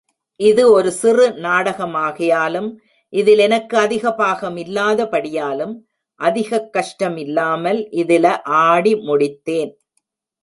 [0.35, 2.75] இது ஒரு சிறு நாடகமாகையாலும்,
[3.09, 5.87] இதில் எனக்கு அதிக பாகமில்லாத படியாலும்,
[6.15, 8.41] அதிகக் கஷ்டமில்லாமல் இதில
[8.43, 9.73] ஆடி முடித்தேன்.